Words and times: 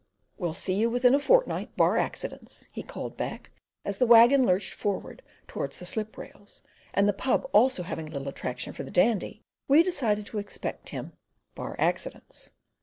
"You'll 0.39 0.55
see 0.55 0.79
me 0.79 0.87
within 0.87 1.13
a 1.13 1.19
fortnight, 1.19 1.77
bar 1.77 1.95
accidents" 1.95 2.67
he 2.71 2.81
called 2.81 3.15
back, 3.15 3.51
as 3.85 3.99
the 3.99 4.07
waggon 4.07 4.47
lurched 4.47 4.73
forward 4.73 5.21
towards 5.45 5.77
the 5.77 5.85
slip 5.85 6.17
rails; 6.17 6.63
and 6.91 7.07
the 7.07 7.13
pub 7.13 7.47
also 7.53 7.83
having 7.83 8.07
little 8.09 8.27
attraction 8.29 8.73
for 8.73 8.81
the 8.81 8.89
Dandy, 8.89 9.43
we 9.67 9.83
decided 9.83 10.25
to 10.25 10.39
expect 10.39 10.89
him, 10.89 11.13
"bar 11.53 11.75
accidents." 11.77 12.49